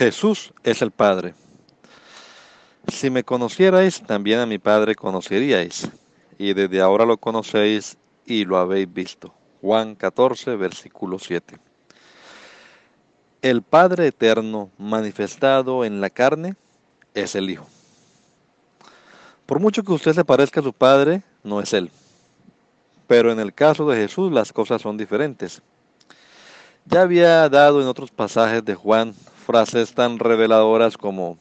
[0.00, 1.34] Jesús es el Padre.
[2.88, 5.90] Si me conocierais, también a mi Padre conoceríais,
[6.38, 9.34] y desde ahora lo conocéis y lo habéis visto.
[9.60, 11.58] Juan 14, versículo 7.
[13.42, 16.56] El Padre eterno manifestado en la carne
[17.12, 17.68] es el Hijo.
[19.44, 21.90] Por mucho que usted se parezca a su Padre, no es Él.
[23.06, 25.60] Pero en el caso de Jesús las cosas son diferentes.
[26.86, 29.14] Ya había dado en otros pasajes de Juan
[29.50, 31.36] frases tan reveladoras como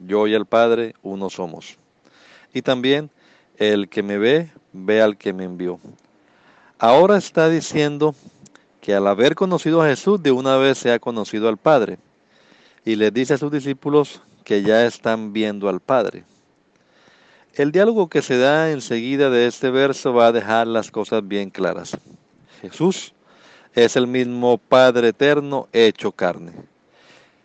[0.00, 1.78] yo y el Padre uno somos.
[2.52, 3.08] Y también
[3.56, 5.78] el que me ve, ve al que me envió.
[6.76, 8.16] Ahora está diciendo
[8.80, 11.98] que al haber conocido a Jesús, de una vez se ha conocido al Padre.
[12.84, 16.24] Y le dice a sus discípulos que ya están viendo al Padre.
[17.54, 21.48] El diálogo que se da enseguida de este verso va a dejar las cosas bien
[21.48, 21.96] claras.
[22.60, 23.14] Jesús
[23.72, 26.71] es el mismo Padre eterno hecho carne.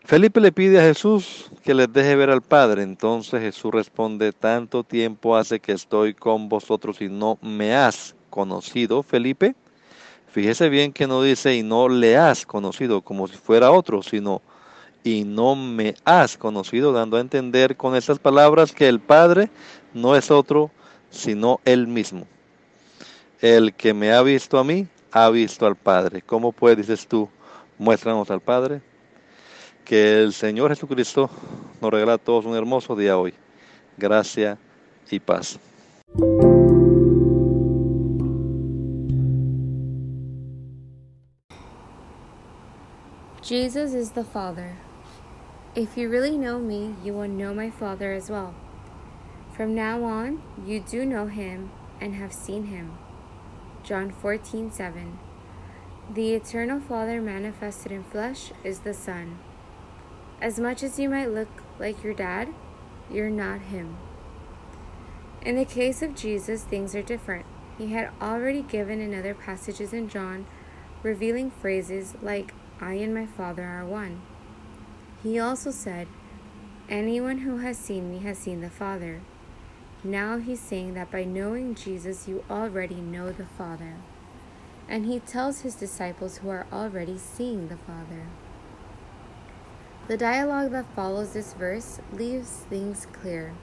[0.07, 2.81] Felipe le pide a Jesús que les deje ver al Padre.
[2.81, 9.03] Entonces Jesús responde, tanto tiempo hace que estoy con vosotros y no me has conocido,
[9.03, 9.53] Felipe.
[10.29, 14.41] Fíjese bien que no dice y no le has conocido como si fuera otro, sino
[15.03, 19.49] y no me has conocido, dando a entender con esas palabras que el Padre
[19.93, 20.71] no es otro,
[21.09, 22.25] sino Él mismo.
[23.41, 26.21] El que me ha visto a mí, ha visto al Padre.
[26.21, 27.27] ¿Cómo puedes, dices tú,
[27.77, 28.86] muéstranos al Padre?
[29.87, 31.29] Que el Señor Jesucristo
[31.81, 33.33] nos regala a todos un hermoso día hoy.
[33.97, 34.57] Gracia
[35.09, 35.57] y paz.
[43.41, 44.75] Jesus is the Father.
[45.73, 48.53] If you really know me, you will know my Father as well.
[49.55, 51.71] From now on, you do know him
[52.01, 52.97] and have seen him.
[53.85, 55.17] John 14 7.
[56.13, 59.39] The eternal Father manifested in flesh is the Son.
[60.39, 61.47] As much as you might look
[61.79, 62.49] like your dad,
[63.11, 63.97] you're not him.
[65.41, 67.45] In the case of Jesus, things are different.
[67.77, 70.45] He had already given in other passages in John
[71.03, 74.21] revealing phrases like, I and my Father are one.
[75.23, 76.07] He also said,
[76.89, 79.21] Anyone who has seen me has seen the Father.
[80.03, 83.95] Now he's saying that by knowing Jesus, you already know the Father.
[84.87, 88.27] And he tells his disciples who are already seeing the Father.
[90.07, 93.53] The dialogue that follows this verse leaves things clear.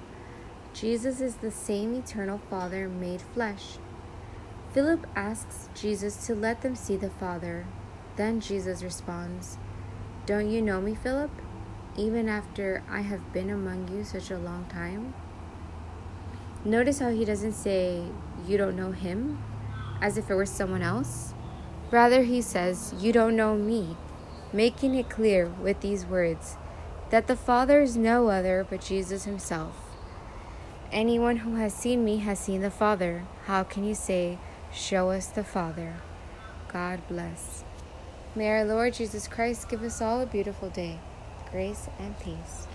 [0.75, 3.79] Jesus is the same eternal Father made flesh.
[4.75, 7.65] Philip asks Jesus to let them see the Father.
[8.17, 9.57] Then Jesus responds,
[10.27, 11.31] Don't you know me, Philip,
[11.97, 15.15] even after I have been among you such a long time?
[16.63, 18.03] Notice how he doesn't say,
[18.47, 19.43] You don't know him,
[20.03, 21.33] as if it were someone else.
[21.91, 23.97] Rather, he says, You don't know me,
[24.55, 26.57] making it clear with these words
[27.11, 29.75] that the Father is no other but Jesus himself.
[30.93, 33.25] Anyone who has seen me has seen the Father.
[33.47, 34.39] How can you say,
[34.73, 35.97] Show us the Father?
[36.73, 37.65] God bless.
[38.37, 40.99] May our Lord Jesus Christ give us all a beautiful day,
[41.51, 42.69] grace and peace.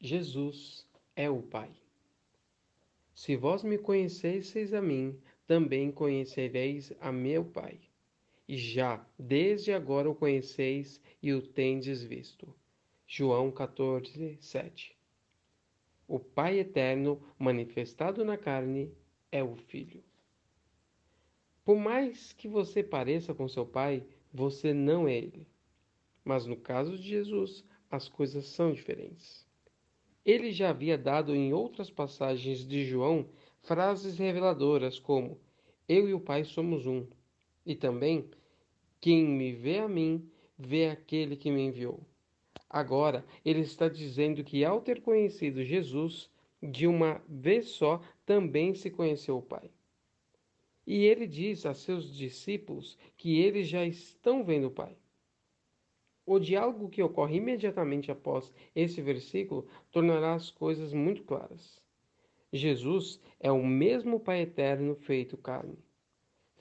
[0.00, 0.84] Jesus
[1.16, 1.85] é o Pai.
[3.26, 7.80] Se vós me conhecesseis a mim, também conhecereis a meu Pai.
[8.46, 12.54] E já desde agora o conheceis e o tendes visto.
[13.04, 14.96] João 14, 7.
[16.06, 18.94] O Pai eterno, manifestado na carne,
[19.32, 20.04] é o Filho.
[21.64, 25.48] Por mais que você pareça com seu Pai, você não é ele.
[26.24, 29.44] Mas no caso de Jesus, as coisas são diferentes.
[30.26, 33.28] Ele já havia dado em outras passagens de João
[33.62, 35.38] frases reveladoras como
[35.88, 37.06] Eu e o Pai somos um,
[37.64, 38.28] e também
[39.00, 40.28] Quem me vê a mim,
[40.58, 42.00] vê aquele que me enviou.
[42.68, 46.28] Agora, ele está dizendo que ao ter conhecido Jesus,
[46.60, 49.70] de uma vez só também se conheceu o Pai.
[50.84, 54.96] E ele diz a seus discípulos que eles já estão vendo o Pai.
[56.26, 61.80] O diálogo que ocorre imediatamente após esse versículo tornará as coisas muito claras.
[62.52, 65.78] Jesus é o mesmo Pai eterno feito carne.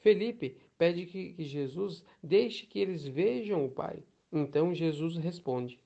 [0.02, 4.04] Felipe pede que, Jesus deixe que eles vejam o Pai.
[4.32, 5.80] Então Jesus responde: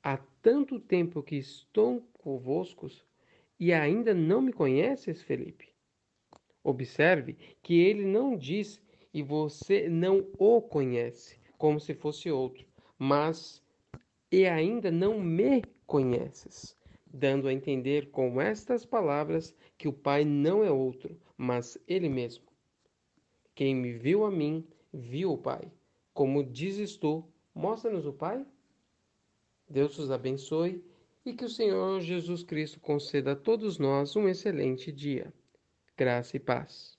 [0.00, 2.88] Há tanto tempo que estou convosco
[3.58, 5.68] e ainda não me conheces, Felipe?
[6.62, 8.80] Observe que ele não diz
[9.12, 12.66] e você não o conhece, como se fosse outro,
[12.98, 13.62] mas
[14.32, 16.74] e ainda não me conheces,
[17.06, 22.46] dando a entender com estas palavras que o Pai não é outro, mas ele mesmo.
[23.54, 25.70] Quem me viu a mim, viu o Pai.
[26.14, 28.42] Como dizes tu, mostra-nos o Pai?
[29.68, 30.82] Deus os abençoe
[31.26, 35.30] e que o Senhor Jesus Cristo conceda a todos nós um excelente dia.
[35.94, 36.98] Graça e paz.